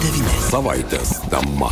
99. 0.00 0.40
Savaitės 0.48 1.18
tema. 1.28 1.68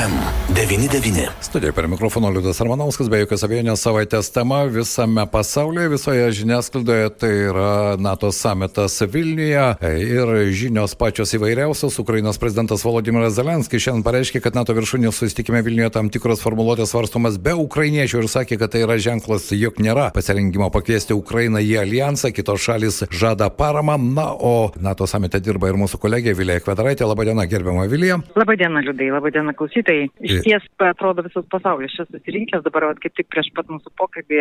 FM 0.00 0.12
99. 0.54 1.28
Studija 1.40 1.72
per 1.72 1.88
mikrofoną 1.88 2.30
Liudas 2.32 2.60
Armanauskas, 2.60 3.08
be 3.12 3.18
jokios 3.20 3.42
abejonės 3.44 3.82
savaitės 3.84 4.30
tema 4.32 4.62
visame 4.70 5.26
pasaulyje, 5.28 5.90
visoje 5.92 6.30
žiniasklaidoje, 6.38 7.10
tai 7.20 7.30
yra 7.50 7.96
NATO 8.00 8.30
samitas 8.32 8.96
Vilniuje 9.12 9.66
ir 10.00 10.32
žinios 10.56 10.94
pačios 10.96 11.34
įvairiausios. 11.36 11.98
Ukrainos 12.00 12.40
prezidentas 12.40 12.84
Volodimiras 12.84 13.34
Zelenskis 13.36 13.84
šiandien 13.84 14.04
pareiškė, 14.06 14.40
kad 14.44 14.56
NATO 14.56 14.76
viršūnės 14.78 15.20
susitikime 15.20 15.60
Vilniuje 15.66 15.90
tam 15.96 16.08
tikros 16.12 16.40
formuluotės 16.44 16.94
svarstomas 16.94 17.36
be 17.42 17.54
ukrainiečių 17.60 18.22
ir 18.22 18.30
sakė, 18.32 18.60
kad 18.62 18.72
tai 18.72 18.84
yra 18.86 18.96
ženklas, 18.96 19.50
jog 19.52 19.82
nėra 19.84 20.08
pasirengimo 20.16 20.70
pakviesti 20.72 21.16
Ukrainą 21.18 21.60
į 21.60 21.76
alijansą, 21.82 22.32
kitos 22.36 22.64
šalis 22.64 23.02
žada 23.10 23.50
paramą. 23.50 23.98
Na, 24.00 24.30
o 24.32 24.70
NATO 24.80 25.06
samite 25.10 25.42
dirba 25.44 25.68
ir 25.68 25.80
mūsų 25.80 26.00
kolegė 26.00 26.36
Vilija 26.38 26.64
Kvedaraitė. 26.64 27.04
Labadiena, 27.10 27.48
gerbiama 27.50 27.88
Vilija. 27.90 28.20
Labadiena, 28.38 28.84
Liudai, 28.86 29.12
labadiena, 29.12 29.56
klausytojai. 29.90 30.08
Iš 30.20 30.42
ties, 30.44 30.66
atrodo, 30.78 31.22
visas 31.26 31.44
pasaulis 31.50 31.92
čia 31.94 32.06
susirinkęs, 32.08 32.64
dabar 32.64 32.86
vat, 32.90 33.00
kaip 33.02 33.14
tik 33.16 33.28
prieš 33.32 33.50
pat 33.56 33.68
mūsų 33.70 33.92
pokalbį 33.98 34.40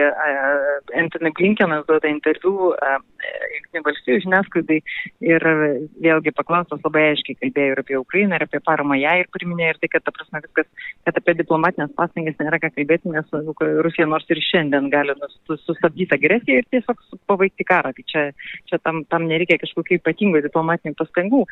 Anthony 0.97 1.31
Blinkenas 1.37 1.85
duoda 1.87 2.09
interviu 2.09 2.73
Junktinių 3.19 3.83
valstybių 3.85 4.19
žiniasklaidai 4.23 4.77
ir 5.27 5.45
vėlgi 5.99 6.33
paklaustas 6.37 6.81
labai 6.85 7.09
aiškiai 7.11 7.37
kalbėjo 7.41 7.73
ir 7.73 7.81
apie 7.83 7.97
Ukrainą, 7.99 8.37
ir 8.37 8.45
apie 8.45 8.61
paramą 8.63 8.97
ją 8.99 9.17
ir 9.19 9.29
priminė 9.33 9.73
ir 9.73 9.79
tai, 9.81 9.89
kad 9.91 10.05
ta 10.05 10.13
prasme 10.15 10.41
viskas, 10.45 10.69
kad 11.07 11.19
apie 11.19 11.35
diplomatinės 11.41 11.91
pastangas 11.97 12.39
nėra 12.39 12.61
ką 12.63 12.71
kalbėti, 12.77 13.11
nes 13.11 13.27
Rusija 13.83 14.07
nors 14.09 14.29
ir 14.31 14.41
šiandien 14.45 14.89
gali 14.93 15.15
sustabdyti 15.49 16.15
agresiją 16.15 16.61
ir 16.61 16.69
tiesiog 16.71 17.03
pabaigti 17.29 17.67
karą. 17.67 17.91
Tai 17.97 18.07
čia, 18.07 18.25
čia 18.71 18.79
tam, 18.85 19.03
tam 19.11 19.27
nereikia 19.29 19.59
kažkokių 19.61 19.99
ypatingų 19.99 20.43
diplomatinių 20.47 20.95
pastangų. 20.99 21.43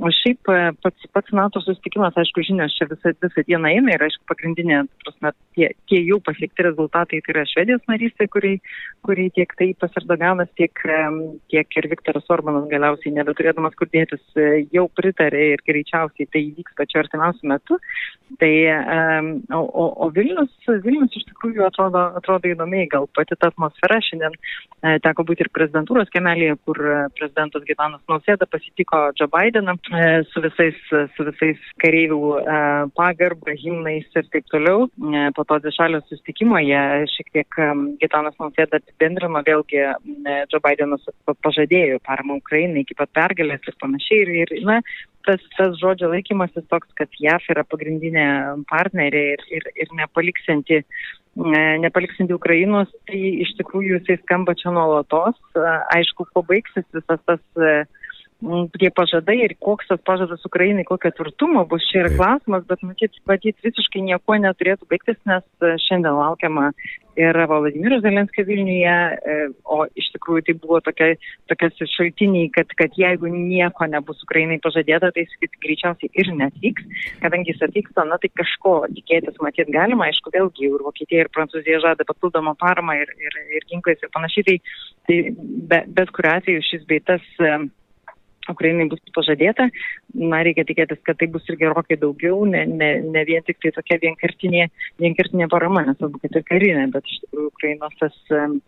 O 0.00 0.12
šiaip 0.22 0.48
pats, 0.82 1.10
pats 1.12 1.36
NATO 1.36 1.60
susitikimas, 1.62 2.16
aišku, 2.18 2.44
žinios 2.48 2.74
čia 2.78 2.88
visą, 2.90 3.12
visą 3.32 3.46
dieną 3.48 3.72
eina 3.72 3.96
ir, 3.96 4.04
aišku, 4.06 4.24
pagrindinė, 4.28 4.82
prasme, 5.02 5.32
tie, 5.56 5.70
tie 5.90 6.00
jau 6.04 6.20
pasiekti 6.24 6.66
rezultatai 6.68 7.20
tai 7.24 7.34
yra 7.34 7.44
Švedijos 7.48 7.82
narystė, 7.90 8.28
kuriai, 8.32 8.60
kuriai 9.06 9.32
tiek 9.34 9.52
taip 9.58 9.86
Erdoganas, 9.88 10.50
tiek, 10.56 10.84
tiek 11.52 11.78
ir 11.78 11.88
Viktoras 11.92 12.28
Orbanas 12.32 12.68
galiausiai 12.70 13.14
nebeturėdamas 13.16 13.74
kur 13.78 13.90
dėtis 13.92 14.22
jau 14.72 14.86
pritarė 14.96 15.52
ir 15.54 15.64
greičiausiai 15.66 16.28
tai 16.32 16.44
įvyks 16.48 16.76
pačiu 16.78 17.02
artimiausiu 17.02 17.50
metu. 17.50 17.78
Tai, 18.40 18.52
o, 19.52 19.84
o, 20.06 20.08
Vilnius, 20.14 20.52
Vilnius 20.84 21.16
iš 21.18 21.26
tikrųjų 21.28 21.66
atrodo, 21.66 22.06
atrodo 22.16 22.48
įdomiai, 22.48 22.88
gal 22.88 23.08
pati 23.16 23.36
ta 23.36 23.50
atmosfera 23.52 23.98
šiandien 24.00 24.36
teko 25.04 25.26
būti 25.28 25.44
ir 25.44 25.52
prezidentūros 25.52 26.10
kemelėje, 26.14 26.56
kur 26.66 26.80
prezidentas 27.18 27.66
Gitanas 27.68 28.00
Nausėda 28.08 28.48
pasitiko 28.50 29.04
Joe 29.18 29.28
Bideną 29.32 29.76
su 30.32 30.42
visais, 30.44 30.78
su 30.88 31.28
visais 31.28 31.60
kareivių 31.82 32.22
pagarbą, 33.12 33.54
himnais 33.60 34.08
ir 34.16 34.26
taip 34.32 34.48
toliau. 34.50 34.88
Po 35.36 35.44
to 35.44 35.58
dvišalio 35.62 36.00
sustikimo 36.08 36.58
jie 36.62 36.80
šiek 37.12 37.30
tiek 37.36 37.58
Gitanas 38.00 38.36
Nausėda 38.40 38.80
apibendrino, 38.80 39.42
vėlgi 39.46 39.80
Joe 40.50 40.60
Bidenas 40.64 41.04
pažadėjo 41.44 42.00
paramą 42.06 42.40
Ukrainai 42.40 42.84
iki 42.84 42.96
pat 42.98 43.12
pergalės 43.14 43.64
ir 43.68 43.78
panašiai. 43.82 44.22
Ir, 44.42 44.52
ir 44.56 44.66
na, 44.68 44.80
tas, 45.26 45.42
tas 45.56 45.76
žodžio 45.80 46.10
laikymasis 46.12 46.66
toks, 46.72 46.90
kad 46.98 47.12
JAF 47.20 47.48
yra 47.52 47.64
pagrindinė 47.68 48.26
partnerė 48.70 49.24
ir, 49.36 49.44
ir, 49.58 49.68
ir 49.84 49.96
nepaliksinti, 49.98 50.82
nepaliksinti 51.84 52.36
Ukrainos, 52.36 52.90
tai 53.08 53.20
iš 53.44 53.54
tikrųjų 53.60 54.00
jisai 54.00 54.18
skamba 54.22 54.56
čia 54.58 54.72
nuolatos. 54.74 55.38
Aišku, 55.94 56.28
pabaigsis 56.36 56.88
visas 56.96 57.22
tas 57.28 57.42
tie 58.78 58.90
pažadai 58.94 59.36
ir 59.44 59.54
koks 59.62 59.88
tas 59.90 60.00
pažadas 60.06 60.42
Ukrainai, 60.48 60.84
kokio 60.88 61.12
tvirtumo 61.14 61.64
bus 61.70 61.84
čia 61.90 62.04
ir 62.04 62.16
klausimas, 62.16 62.64
bet 62.66 62.82
matyt, 62.82 63.14
matyt 63.28 63.56
visiškai 63.62 64.02
nieko 64.02 64.38
neturėtų 64.42 64.88
baigtis, 64.90 65.18
nes 65.28 65.44
šiandien 65.86 66.16
laukiama 66.16 66.72
ir 67.20 67.36
Vladimiro 67.48 68.00
Zelenskio 68.00 68.44
Vilniuje, 68.48 68.94
o 69.68 69.84
iš 70.00 70.08
tikrųjų 70.14 70.44
tai 70.46 70.54
buvo 70.62 70.80
tokia, 70.84 71.10
tokia 71.50 71.68
šaltiniai, 71.92 72.48
kad, 72.54 72.72
kad 72.78 72.96
jeigu 72.98 73.28
nieko 73.32 73.86
nebus 73.90 74.22
Ukrainai 74.24 74.58
pažadėta, 74.64 75.12
tai 75.12 75.26
jis 75.26 75.52
greičiausiai 75.62 76.10
ir 76.22 76.32
netvyks, 76.38 76.88
kadangi 77.22 77.52
jis 77.52 77.62
atvyksta, 77.68 78.06
na 78.08 78.18
tai 78.22 78.32
kažko 78.32 78.78
tikėtis 78.96 79.38
matyt 79.44 79.70
galima, 79.74 80.08
aišku, 80.08 80.32
vėlgi 80.34 80.70
ir 80.70 80.86
Vokietija, 80.86 81.26
ir 81.26 81.32
Prancūzija 81.36 81.82
žada 81.84 82.08
papildomą 82.08 82.56
paramą 82.60 82.96
ir, 83.02 83.12
ir, 83.20 83.38
ir 83.58 83.68
ginklais 83.70 84.00
ir 84.00 84.12
panašiai, 84.14 84.48
tai, 84.48 84.58
tai 85.10 85.20
be, 85.36 85.84
bet 86.00 86.16
kuriu 86.16 86.32
atveju 86.32 86.66
šis 86.72 86.88
beitas 86.88 87.28
Ukrainai 88.50 88.88
bus 88.90 89.00
pažadėta. 89.14 89.68
Na, 90.18 90.42
reikia 90.44 90.64
tikėtis, 90.68 91.00
kad 91.06 91.18
tai 91.20 91.28
bus 91.32 91.46
ir 91.48 91.56
gerokai 91.60 91.96
daugiau, 92.00 92.42
ne, 92.48 92.64
ne, 92.66 92.90
ne 93.04 93.22
vien 93.28 93.44
tik 93.46 93.60
tai 93.62 93.70
tokia 93.76 94.00
vienkartinė, 94.02 94.66
vienkartinė 95.00 95.48
parama, 95.52 95.84
nesvarbu, 95.86 96.20
kad 96.24 96.38
ir 96.40 96.44
karinė, 96.48 96.88
bet 96.92 97.06
iš 97.08 97.20
tikrųjų 97.24 97.50
Ukrainos 97.52 97.94
tas 98.00 98.16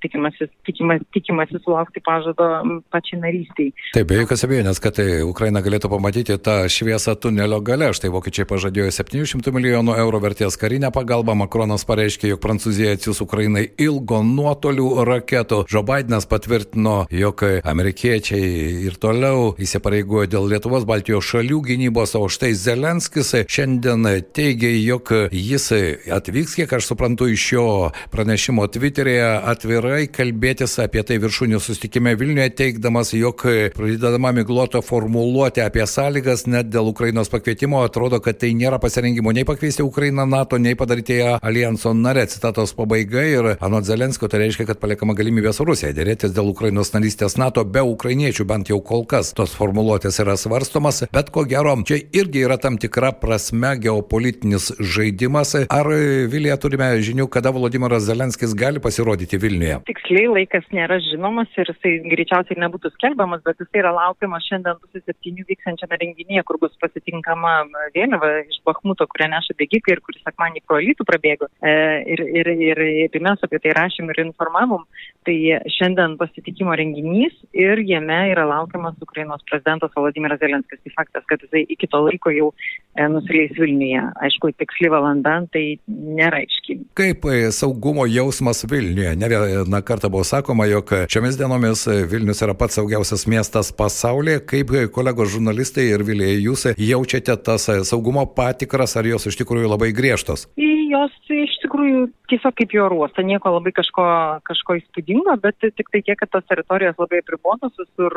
tikimasi, 0.04 0.48
tikimasi, 0.68 1.08
tikimasi 1.16 1.60
sulaukti 1.64 2.02
pažado 2.04 2.48
pačiai 2.94 3.20
narystiai. 3.24 3.74
Taip, 3.96 4.08
be 4.10 4.20
jokios 4.20 4.46
abejonės, 4.46 4.80
kad 4.82 4.96
tai 5.00 5.08
Ukraina 5.26 5.62
galėtų 5.64 5.90
pamatyti 5.92 6.38
tą 6.38 6.56
šviesą 6.70 7.16
tunelio 7.20 7.60
gale. 7.64 7.90
Štai 7.96 8.12
vokiečiai 8.14 8.48
pažadėjo 8.48 8.90
700 8.94 9.52
milijonų 9.54 9.98
eurų 10.04 10.22
vertės 10.28 10.58
karinę 10.60 10.92
pagalbą. 10.94 11.36
Makronas 11.38 11.86
pareiškė, 11.88 12.30
jog 12.32 12.42
Prancūzija 12.44 12.94
atsiūs 12.96 13.22
Ukrainai 13.24 13.66
ilgo 13.82 14.22
nuotolių 14.24 14.88
raketų. 15.08 15.64
Joe 15.70 15.84
Bidenas 15.86 16.28
patvirtino, 16.30 16.96
jog 17.12 17.44
amerikiečiai 17.64 18.86
ir 18.86 18.98
toliau 19.02 19.54
įsipareigojo 19.64 20.28
dėl 20.30 20.48
Lietuvos 20.52 20.86
Baltijos 20.88 21.26
šalių 21.28 21.60
gynybos, 21.68 22.14
o 22.18 22.28
štai 22.30 22.52
Zelenskis 22.58 23.34
šiandien 23.48 24.06
teigia, 24.36 24.70
jog 24.78 25.12
jis 25.32 25.70
atvyks, 26.14 26.56
kiek 26.60 26.72
aš 26.78 26.90
suprantu, 26.92 27.28
iš 27.32 27.48
šio 27.50 27.66
pranešimo 28.12 28.66
Twitter'e 28.72 29.18
atvirai 29.50 30.06
kalbėtis 30.12 30.78
apie 30.82 31.02
tai 31.06 31.18
viršūnių 31.22 31.60
sustikime 31.62 32.14
Vilniuje, 32.18 32.52
teikdamas, 32.58 33.12
jog 33.16 33.42
pradedama 33.74 34.32
miglota 34.36 34.82
formuluoti 34.84 35.64
apie 35.64 35.86
sąlygas 35.88 36.46
net 36.50 36.70
dėl 36.72 36.88
Ukrainos 36.92 37.30
pakvietimo, 37.32 37.82
atrodo, 37.84 38.20
kad 38.24 38.38
tai 38.40 38.52
nėra 38.56 38.78
pasirengimo 38.82 39.32
nei 39.34 39.46
pakviesti 39.48 39.84
Ukrainą 39.84 40.26
NATO, 40.28 40.58
nei 40.58 40.76
padaryti 40.78 41.18
ją 41.20 41.38
alijanso 41.42 41.94
nare. 41.96 42.26
Citatos 42.30 42.74
pabaiga 42.76 43.24
ir 43.24 43.50
anot 43.60 43.86
Zelenskio 43.88 44.28
tai 44.28 44.44
reiškia, 44.44 44.68
kad 44.68 44.80
paliekama 44.82 45.16
galimybė 45.16 45.52
su 45.54 45.66
Rusija 45.68 45.92
dėrėtis 45.96 46.34
dėl 46.36 46.50
Ukrainos 46.52 46.92
narystės 46.94 47.38
NATO 47.40 47.64
be 47.64 47.82
ukrainiečių, 47.84 48.46
bent 48.48 48.70
jau 48.72 48.80
kol 48.84 49.06
kas. 49.08 49.32
Tos 49.36 49.53
formuluotės 49.56 50.20
yra 50.22 50.36
svarstomas, 50.40 51.02
bet 51.14 51.30
ko 51.34 51.44
gero, 51.48 51.74
čia 51.86 52.00
irgi 52.16 52.44
yra 52.46 52.58
tam 52.60 52.78
tikra 52.80 53.12
prasme 53.20 53.74
geopolitinis 53.82 54.70
žaidimas. 54.78 55.54
Ar 55.72 55.90
Vilija 56.32 56.56
turime 56.60 56.90
žinių, 57.04 57.28
kada 57.32 57.52
Vladimiras 57.54 58.06
Zelenskis 58.08 58.54
gali 58.58 58.82
pasirodyti 58.82 59.40
Vilniuje? 59.40 59.80
Tiksliai 59.88 60.30
laikas 60.30 60.66
nėra 60.74 60.98
žinomas 61.08 61.52
ir 61.58 61.70
jisai 61.72 61.94
greičiausiai 62.12 62.60
nebūtų 62.64 62.92
skelbiamas, 62.94 63.42
bet 63.46 63.60
jisai 63.62 63.82
yra 63.82 63.94
laukiamas 63.96 64.46
šiandien 64.48 64.80
pusė 64.82 65.02
septynių 65.04 65.46
vykstančiame 65.48 65.98
renginyje, 66.00 66.44
kur 66.48 66.60
bus 66.62 66.74
pasitinkama 66.82 67.54
vėliava 67.96 68.32
iš 68.44 68.60
Bahmuto, 68.66 69.06
kurią 69.10 69.30
neša 69.34 69.56
bėgikai 69.60 69.96
ir 69.96 70.02
kuris 70.04 70.24
akmanį 70.30 70.64
pro 70.66 70.80
lytų 70.82 71.06
prabėgo. 71.08 71.50
E, 71.60 71.74
ir, 72.14 72.24
ir, 72.40 72.52
ir, 72.70 72.82
ir 73.06 73.24
mes 73.24 73.44
apie 73.44 73.60
tai 73.62 73.74
rašėm 73.76 74.10
ir 74.12 74.22
informavom. 74.26 74.86
Tai 75.24 75.36
šiandien 75.76 76.18
pasitikimo 76.20 76.74
renginys 76.76 77.36
ir 77.56 77.80
jame 77.88 78.18
yra 78.32 78.44
laukiamas 78.48 78.98
Ukrainos 79.04 79.43
prezidentas 79.50 79.92
Vladimiras 79.96 80.40
Zelenskis. 80.42 80.80
Tai 80.84 80.92
faktas, 80.98 81.24
kad 81.30 81.42
jisai 81.44 81.64
iki 81.68 81.88
to 81.90 82.00
laiko 82.06 82.32
jau 82.34 82.50
e, 82.52 83.06
nusileis 83.10 83.54
Vilniuje. 83.58 84.02
Aišku, 84.26 84.52
tiksli 84.60 84.90
valanda, 84.92 85.36
tai 85.54 85.64
nėra 85.88 86.42
aiškiai. 86.44 86.80
Kaip 86.98 87.28
e, 87.30 87.38
saugumo 87.54 88.06
jausmas 88.10 88.64
Vilniuje? 88.70 89.14
Ne 89.20 89.30
vieną 89.32 89.82
kartą 89.86 90.10
buvo 90.12 90.24
sakoma, 90.28 90.68
jog 90.70 90.92
šiomis 91.12 91.38
dienomis 91.40 91.86
Vilnius 92.10 92.42
yra 92.44 92.56
pats 92.58 92.78
saugiausias 92.80 93.26
miestas 93.30 93.72
pasaulyje. 93.76 94.44
Kaip 94.50 94.74
kolegos 94.94 95.32
žurnalistai 95.34 95.88
ir 95.92 96.04
Vilija, 96.06 96.38
jūs 96.48 96.68
jaučiate 96.78 97.36
tas 97.46 97.68
saugumo 97.88 98.26
patikras, 98.36 98.96
ar 98.98 99.08
jos 99.08 99.28
iš 99.30 99.40
tikrųjų 99.42 99.70
labai 99.74 99.92
griežtos? 99.96 100.48
Jos 100.94 101.14
iš 101.32 101.53
tikrųjų 101.74 102.02
tiesiog 102.30 102.54
kaip 102.56 102.72
jo 102.74 102.86
ruosta, 102.88 103.22
nieko 103.26 103.50
labai 103.52 103.72
kažko, 103.74 104.04
kažko 104.46 104.76
įspūdingo, 104.78 105.34
bet 105.42 105.58
tik 105.60 105.90
tai 105.90 106.00
tiek, 106.06 106.18
kad 106.20 106.30
tos 106.30 106.46
teritorijos 106.48 106.96
labai 107.00 107.20
apribotos, 107.22 107.74
visur, 107.80 108.14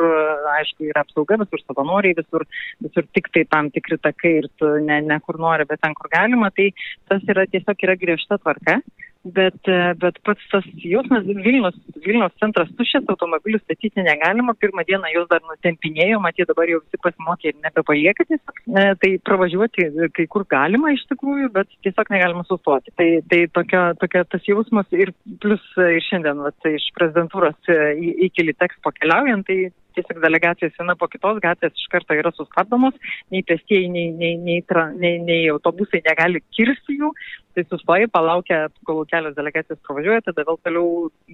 aišku, 0.54 0.86
yra 0.88 1.02
apsauga, 1.04 1.40
visur 1.42 1.62
savanoriai, 1.64 2.16
visur, 2.18 2.46
visur 2.84 3.08
tik 3.16 3.30
tai 3.34 3.44
tam 3.50 3.70
tikri 3.74 3.98
takai 3.98 4.34
ir 4.42 4.48
tu 4.60 4.70
ne, 4.84 5.00
ne 5.02 5.18
kur 5.24 5.40
nori, 5.42 5.66
bet 5.68 5.82
ten, 5.82 5.96
kur 5.98 6.10
galima, 6.12 6.52
tai 6.54 6.70
tas 7.10 7.24
yra 7.28 7.46
tiesiog 7.50 7.86
yra 7.88 7.98
griežta 7.98 8.38
tvarka. 8.38 8.78
Bet, 9.26 9.66
bet 9.98 10.18
pats 10.22 10.44
tas 10.52 10.66
jausmas, 10.78 11.24
Vilnius, 11.26 11.74
Vilnius 12.04 12.36
centras 12.38 12.68
tuščias, 12.78 13.08
automobilių 13.10 13.58
statyti 13.64 14.04
negalima, 14.06 14.54
pirmą 14.54 14.84
dieną 14.86 15.10
jos 15.10 15.26
dar 15.28 15.42
nutempinėjo, 15.42 16.20
matyt 16.22 16.46
dabar 16.48 16.70
jau 16.70 16.78
visi 16.84 17.00
pasimokė 17.02 17.50
ir 17.50 17.56
nebepalieka 17.64 18.28
tiesiog, 18.28 18.62
tai 19.02 19.10
pravažiuoti 19.26 19.88
kai 20.14 20.28
kur 20.30 20.46
galima 20.48 20.94
iš 20.94 21.02
tikrųjų, 21.10 21.50
bet 21.56 21.74
tiesiog 21.82 22.14
negalima 22.14 22.46
sustoti. 22.46 22.94
Tai, 22.94 23.08
tai 23.28 23.42
tokia, 23.58 23.82
tokia 23.98 24.22
tas 24.30 24.46
jausmas 24.46 24.86
ir 24.94 25.12
plus 25.42 25.66
ir 25.82 26.00
šiandien 26.06 26.46
vat, 26.46 26.70
iš 26.70 26.86
prezidentūros 26.96 27.74
į, 27.74 28.14
iki 28.30 28.46
Litexpo 28.46 28.94
keliaujant, 29.00 29.50
tai 29.50 29.72
tiesiog 29.98 30.22
delegacijos 30.22 30.76
viena 30.78 30.94
po 30.98 31.08
kitos 31.10 31.40
gatvės 31.42 31.74
iš 31.74 31.88
karto 31.92 32.16
yra 32.16 32.32
sustabdomos, 32.36 32.94
nei 33.34 33.42
pėstieji, 33.46 33.88
nei, 33.92 34.12
nei, 34.14 34.36
nei, 34.38 34.62
nei, 35.02 35.14
nei 35.24 35.40
autobusai 35.52 36.02
negali 36.06 36.42
kirsti 36.54 36.98
jų, 37.00 37.12
tai 37.58 37.66
sustoja, 37.66 38.08
palaukia, 38.12 38.68
kol 38.86 39.02
kelios 39.10 39.34
delegacijos 39.36 39.80
pravažiuoja, 39.86 40.22
tada 40.28 40.44
vėl 40.46 40.58
toliau 40.62 40.88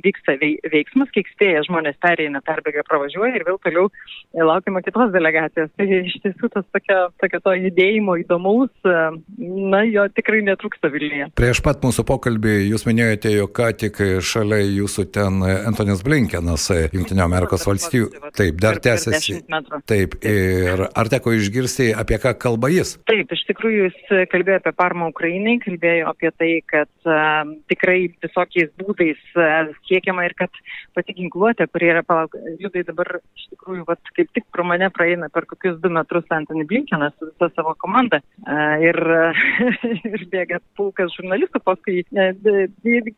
vyksta 0.04 0.36
veiksmas, 0.40 1.10
kiek 1.14 1.28
spėja 1.34 1.64
žmonės 1.68 1.98
pereina, 2.02 2.40
perbėga, 2.44 2.84
pravažiuoja 2.88 3.36
ir 3.36 3.44
vėl 3.46 3.58
toliau 3.64 3.90
laukiama 4.34 4.82
kitos 4.84 5.12
delegacijos. 5.14 5.72
Tai 5.76 5.86
iš 6.00 6.16
tiesų 6.24 6.50
tas 6.54 6.66
tokia, 6.74 6.98
tokia 7.22 7.40
to 7.44 7.54
judėjimo 7.58 8.16
įdomaus, 8.22 8.72
na, 8.84 9.82
jo 9.88 10.06
tikrai 10.16 10.40
netrūksta 10.46 10.90
Vilniuje. 10.94 11.30
Prieš 11.38 11.60
pat 11.66 11.84
mūsų 11.84 12.06
pokalbį 12.08 12.56
jūs 12.70 12.86
minėjote, 12.88 13.34
jog 13.34 13.52
ką 13.56 13.70
tik 13.84 14.00
šalia 14.24 14.62
jūsų 14.64 15.06
ten 15.14 15.42
Antonis 15.44 16.04
Blinkenas, 16.06 16.70
Junktinio 16.94 17.26
Amerikos 17.26 17.66
valstijų. 17.68 18.10
Taip, 18.34 18.58
dar 18.62 18.80
tęsiasi. 18.82 19.42
Taip, 19.90 20.16
ir 20.24 20.86
ar 20.88 21.12
teko 21.12 21.34
išgirsti, 21.36 21.90
apie 21.98 22.20
ką 22.22 22.34
kalba 22.40 22.70
jis? 22.72 22.96
Taip, 23.10 23.32
iš 23.34 23.44
tikrųjų 23.50 23.88
jis 23.90 24.28
kalbėjo 24.32 24.62
apie 24.62 24.74
parmą 24.78 25.10
Ukrainai, 25.12 25.58
kalbėjo 25.62 26.13
apie 26.14 26.30
tai, 26.38 26.50
kad 26.70 26.90
uh, 27.08 27.42
tikrai 27.70 27.98
visokiais 28.24 28.70
būdais 28.80 29.20
uh, 29.36 29.72
siekiama 29.88 30.24
ir 30.28 30.34
kad 30.38 30.62
pati 30.96 31.16
ginkluotė, 31.18 31.66
kurie 31.72 31.90
yra, 31.92 32.04
palauk, 32.06 32.36
judai 32.62 32.84
dabar 32.86 33.18
iš 33.18 33.48
tikrųjų, 33.52 33.84
vat, 33.88 34.12
kaip 34.16 34.30
tik 34.36 34.46
pro 34.54 34.66
mane 34.66 34.88
praeina 34.94 35.28
per 35.34 35.48
kokius 35.50 35.80
du 35.82 35.90
metrus 35.92 36.30
Antony 36.34 36.66
Blinkenas 36.70 37.14
su 37.18 37.28
visa 37.30 37.50
savo 37.54 37.74
komanda 37.82 38.22
uh, 38.22 38.76
ir, 38.82 38.98
uh, 38.98 39.44
ir 40.14 40.26
bėga 40.32 40.62
pulkas 40.78 41.12
žurnalistų, 41.18 41.62
paskui 41.66 42.02
uh, 42.14 42.32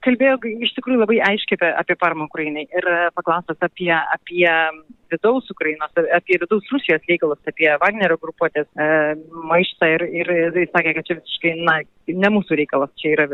kalbėjo 0.06 0.40
iš 0.66 0.76
tikrųjų 0.78 1.04
labai 1.04 1.20
aiškiai 1.30 1.60
apie, 1.60 1.72
apie 1.84 1.98
paramą 2.00 2.30
Ukrainai 2.30 2.66
ir 2.66 2.90
uh, 2.90 3.08
paklausęs 3.16 3.60
apie, 3.64 3.92
apie 3.94 4.48
vidaus 5.12 5.50
Ukrainos, 5.50 5.92
apie 6.14 6.38
vidaus 6.42 6.70
Rusijos 6.72 7.04
reikalus, 7.08 7.40
apie 7.48 7.68
Wagnerio 7.82 8.18
grupuotės 8.22 8.66
e, 8.76 8.88
maištą 9.50 9.90
ir, 9.96 10.06
ir 10.22 10.32
jis 10.62 10.72
sakė, 10.72 10.94
kad 10.96 11.08
čia 11.08 11.18
visiškai, 11.20 11.52
na, 11.66 11.78
ne 12.06 12.30
mūsų 12.36 12.58
reikalas, 12.60 12.92
čia 13.00 13.14
yra 13.14 13.26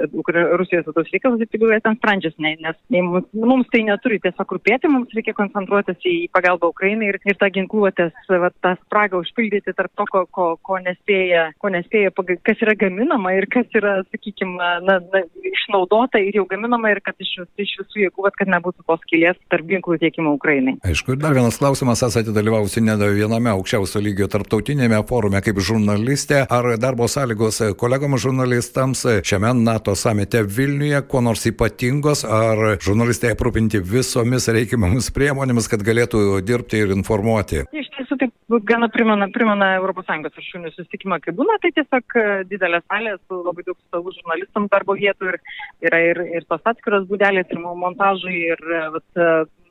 Rusijos 0.59 0.87
vidaus 0.89 1.11
reikalas 1.13 1.43
ir 1.43 1.51
tegul 1.53 1.73
jie 1.75 1.81
ten 1.85 1.99
sprendžiasi, 1.99 2.43
ne, 2.45 2.55
nes 2.65 2.79
ne, 2.95 3.03
mums, 3.07 3.29
mums 3.35 3.71
tai 3.73 3.85
neturi 3.89 4.21
tiesiog 4.23 4.57
rūpėti, 4.57 4.91
mums 4.93 5.13
reikia 5.17 5.37
koncentruotis 5.39 6.09
į 6.09 6.17
pagalbą 6.35 6.73
Ukrainai 6.73 7.13
ir, 7.13 7.21
ir 7.29 7.39
tą 7.41 7.51
ginkluotės, 7.55 8.15
va, 8.31 8.53
tą 8.65 8.75
spragą 8.83 9.23
užpildyti 9.23 9.77
tarp 9.77 9.93
to, 9.99 10.09
ko, 10.13 10.25
ko, 10.33 10.49
ko, 10.63 10.81
nespėja, 10.85 11.51
ko 11.63 11.73
nespėja, 11.75 12.13
kas 12.47 12.65
yra 12.65 12.77
gaminama 12.79 13.35
ir 13.37 13.49
kas 13.53 13.69
yra, 13.79 13.99
sakykime, 14.13 14.57
na, 14.87 14.99
na, 15.13 15.25
išnaudota 15.73 16.21
ir 16.21 16.37
jau 16.37 16.45
gaminama 16.49 16.91
ir 16.91 17.01
kad 17.05 17.15
iš, 17.19 17.41
iš 17.57 17.73
visų 17.81 18.05
jėgų, 18.05 18.31
kad 18.37 18.49
nebūtų 18.49 18.85
tos 18.87 19.01
kilės 19.09 19.37
tarp 19.51 19.67
ginklų 19.67 19.99
tiekimo 20.03 20.35
Ukrainai. 20.37 20.77
Aišku, 20.85 21.15
ir 21.15 21.21
dar 21.23 21.35
vienas 21.35 21.59
klausimas, 21.59 22.03
esate 22.03 22.33
dalyvavusi 22.35 22.83
ne 22.85 22.97
viename 23.01 23.51
aukščiausio 23.53 24.03
lygio 24.03 24.29
tarptautinėme 24.29 25.01
forume 25.09 25.41
kaip 25.43 25.59
žurnalistė. 25.59 26.45
Ar 26.53 26.77
darbo 26.81 27.09
sąlygos 27.09 27.63
kolegoms 27.81 28.23
žurnalistams 28.23 29.05
šiame 29.25 29.55
NATO 29.63 29.95
samite 29.97 30.43
Vilniuje 30.43 31.03
kuo 31.09 31.23
nors 31.25 31.47
ypatingos, 31.49 32.25
ar 32.25 32.77
žurnalistai 32.83 33.33
aprūpinti 33.33 33.81
visomis 33.81 34.49
reikiamomis 34.53 35.11
priemonėmis, 35.15 35.71
kad 35.73 35.85
galėtų 35.87 36.43
dirbti 36.45 36.85
ir 36.85 36.95
informuoti? 36.97 37.65
Iš 37.73 37.92
tiesų, 38.03 38.19
taip 38.21 38.59
gana 38.69 38.89
primena, 38.93 39.29
primena 39.33 39.73
ES 39.79 40.37
viršūnių 40.37 40.75
susitikimą, 40.75 41.21
kai 41.23 41.35
būna, 41.39 41.59
tai 41.63 41.73
tiesiog 41.79 42.19
didelė 42.51 42.83
salė 42.85 43.17
su 43.23 43.41
labai 43.47 43.65
daug 43.67 43.79
stalų 43.89 44.15
žurnalistams 44.19 44.71
darbo 44.73 44.99
vietų 44.99 45.33
ir 45.33 45.41
yra 45.89 46.03
ir, 46.11 46.23
ir 46.39 46.47
tos 46.51 46.63
atskiros 46.65 47.09
būdelės, 47.11 47.51
ir 47.51 47.63
montažai, 47.63 48.39
ir 48.53 48.65
vat, 48.97 49.23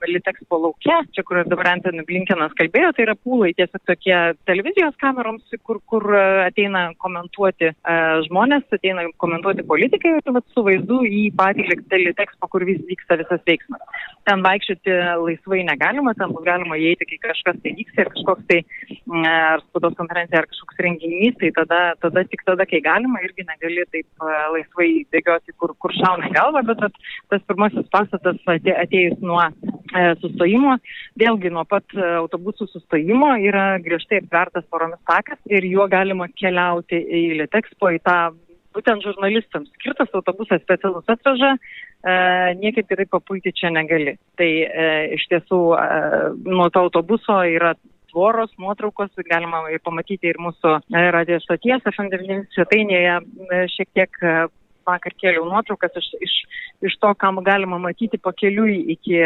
Litexpo 0.10 0.58
laukia, 0.62 1.02
čia 1.14 1.24
kur 1.28 1.42
dabar 1.46 1.72
Antony 1.74 2.04
Blinkenas 2.08 2.54
kalbėjo, 2.58 2.92
tai 2.96 3.06
yra 3.06 3.16
pūlai 3.18 3.52
tiesiog 3.58 3.82
tokie 3.90 4.16
televizijos 4.50 4.96
kameroms, 5.02 5.46
kur, 5.68 5.82
kur 5.90 6.06
ateina 6.46 6.88
komentuoti 7.02 7.72
uh, 7.72 8.22
žmonės, 8.28 8.66
ateina 8.74 9.06
komentuoti 9.22 9.66
politikai 9.68 10.16
ir 10.18 10.34
vat, 10.36 10.48
su 10.54 10.64
vaizdu 10.66 11.02
į 11.08 11.24
patį 11.38 11.68
Litexpo, 11.72 12.50
kur 12.52 12.66
vis 12.68 12.82
vyksta 12.88 13.20
visas 13.22 13.44
veiksmas. 13.48 13.84
Ten 14.28 14.44
vaikščioti 14.46 14.98
laisvai 15.22 15.62
negalima, 15.68 16.14
ten 16.18 16.34
bus 16.34 16.46
galima 16.46 16.78
įeiti, 16.80 17.08
kai 17.10 17.20
kažkas 17.30 17.62
tai 17.64 17.76
vyksta 17.78 18.06
ir 18.06 18.12
kažkoks 18.16 18.48
tai 18.50 18.60
ar 19.28 19.64
spaudos 19.68 19.98
konferencija, 20.00 20.42
ar 20.42 20.50
kažkoks 20.52 20.82
renginys, 20.86 21.38
tai 21.42 21.52
tada, 21.58 21.82
tada 22.04 22.26
tik 22.30 22.46
tada, 22.48 22.68
kai 22.70 22.82
galima, 22.86 23.22
irgi 23.26 23.46
negali 23.48 23.86
taip 23.94 24.08
uh, 24.24 24.52
laisvai 24.56 24.92
bėgioti, 25.14 25.58
kur, 25.62 25.76
kur 25.82 25.96
šauna 26.00 26.32
galva, 26.36 26.64
bet 26.66 26.86
tas 27.32 27.46
pirmasis 27.50 27.90
pastatas 27.94 28.40
atėjus 28.48 29.20
nuo 29.26 29.42
E, 29.91 29.91
sustojimo. 30.22 30.78
Vėlgi 31.20 31.52
nuo 31.54 31.66
pat 31.70 31.86
e, 31.96 32.04
autobusų 32.22 32.70
sustojimo 32.72 33.34
yra 33.44 33.76
griežtai 33.84 34.22
aptvertas 34.22 34.68
poromis 34.72 35.02
takas 35.10 35.40
ir 35.52 35.68
juo 35.68 35.88
galima 35.92 36.30
keliauti 36.32 37.00
į 37.00 37.24
Litexpo, 37.42 37.92
į 37.92 38.02
tą 38.06 38.18
būtent 38.76 39.04
žurnalistams 39.04 39.72
skirtas 39.76 40.12
autobusas 40.16 40.62
specialus 40.64 41.08
atveža, 41.12 41.56
e, 41.56 42.14
niekaip 42.62 42.88
kitaip 42.90 43.12
papulti 43.12 43.54
čia 43.56 43.72
negali. 43.74 44.16
Tai 44.40 44.52
e, 44.64 44.92
iš 45.18 45.28
tiesų 45.32 45.62
e, 45.76 45.90
nuo 46.48 46.70
to 46.72 46.86
autobuso 46.88 47.42
yra 47.48 47.76
tvoros, 48.12 48.52
nuotraukos, 48.60 49.12
galima 49.30 49.64
pamatyti 49.84 50.32
ir 50.32 50.40
mūsų 50.44 50.78
e, 50.80 51.04
radio 51.16 51.40
stoties 51.44 51.84
FM9 51.92 52.48
svetainėje 52.56 53.20
šiek 53.76 53.92
tiek 53.96 54.24
vakar 54.88 55.16
kėliau 55.22 55.48
nuotraukas 55.50 55.98
iš, 56.02 56.12
iš, 56.28 56.36
iš 56.90 56.98
to, 57.02 57.14
kam 57.22 57.42
galima 57.46 57.80
matyti 57.82 58.20
pakeliui 58.22 58.80
iki 58.96 59.20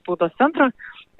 spaudos 0.00 0.34
centro 0.38 0.70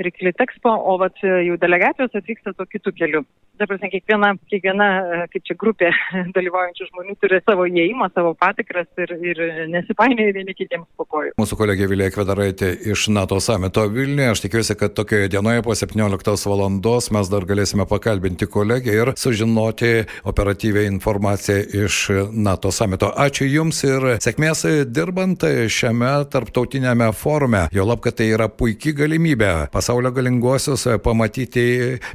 ir 0.00 0.08
iki 0.08 0.24
Litexpo, 0.28 0.72
o 0.72 0.96
vat, 1.00 1.18
jau 1.20 1.56
delegacijos 1.60 2.14
atvyksta 2.16 2.54
to 2.56 2.66
kitų 2.68 2.94
kelių 2.96 3.24
dabar 3.60 3.80
kiekviena, 3.92 4.32
kiekviena, 4.50 4.88
kaip 5.32 5.44
čia 5.46 5.56
grupė 5.60 5.90
dalyvaujančių 6.36 6.88
žmonių 6.88 7.16
turi 7.20 7.40
savo 7.44 7.66
įėjimą, 7.68 8.10
savo 8.14 8.32
patikras 8.38 8.88
ir, 9.00 9.12
ir 9.20 9.42
nesipainioja 9.72 10.34
vieni 10.36 10.54
kitiems 10.56 10.88
po 10.96 11.06
kojų. 11.10 11.34
Mūsų 11.40 11.58
kolegė 11.60 11.88
Vilė 11.90 12.10
Kvedaraitė 12.14 12.72
iš 12.92 13.08
NATO 13.12 13.40
samito 13.42 13.84
Vilniuje. 13.92 14.30
Aš 14.34 14.44
tikiuosi, 14.46 14.76
kad 14.80 14.94
tokioje 14.96 15.30
dienoje 15.32 15.64
po 15.66 15.76
17 15.76 16.48
valandos 16.50 17.10
mes 17.14 17.30
dar 17.32 17.46
galėsime 17.48 17.86
pakalbinti 17.90 18.48
kolegę 18.50 18.94
ir 18.96 19.12
sužinoti 19.20 19.92
operatyvę 20.30 20.86
informaciją 20.88 21.84
iš 21.84 22.00
NATO 22.32 22.72
samito. 22.74 23.12
Ačiū 23.20 23.48
Jums 23.50 23.82
ir 23.88 24.08
sėkmės 24.22 24.64
dirbant 24.88 25.44
šiame 25.70 26.12
tarptautinėme 26.32 27.10
forume. 27.16 27.66
Jo 27.74 27.86
lab, 27.88 28.02
kad 28.04 28.16
tai 28.20 28.30
yra 28.34 28.48
puikia 28.48 28.94
galimybė 28.96 29.52
pasaulio 29.72 30.12
galingosius 30.14 30.86
pamatyti 31.04 31.66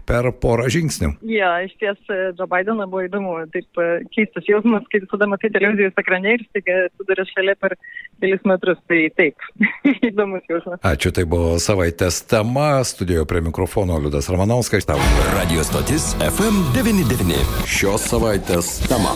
per 0.08 0.32
porą 0.42 0.70
žingsnių. 0.72 1.16
Jo, 1.36 1.52
iš 1.66 1.74
ties 1.82 2.00
Džo 2.38 2.48
Bideną 2.52 2.88
buvo 2.92 3.04
įdomu, 3.06 3.36
taip 3.54 3.82
e, 3.82 3.88
keistas 4.14 4.48
jausmas, 4.48 4.86
kai 4.92 5.02
visada 5.04 5.28
matai 5.30 5.52
televizijos 5.54 5.98
ekrane 6.00 6.36
ir 6.38 6.46
staiga 6.48 6.78
sudarė 6.96 7.28
šalia 7.32 7.58
per 7.60 7.76
kelis 8.24 8.48
metrus, 8.48 8.80
tai 8.90 9.02
taip, 9.20 9.48
įdomus 10.10 10.48
jausmas. 10.52 10.80
Ačiū, 10.88 11.12
tai 11.16 11.28
buvo 11.30 11.56
savaitės 11.62 12.24
tema, 12.32 12.70
studijoje 12.88 13.28
prie 13.32 13.44
mikrofono 13.50 14.00
Liudas 14.06 14.32
Ramanauskas, 14.32 14.88
tau. 14.88 15.02
Radio 15.36 15.66
stotis 15.68 16.14
FM99. 16.24 17.46
Šios 17.68 18.12
savaitės 18.14 18.78
tema. 18.90 19.16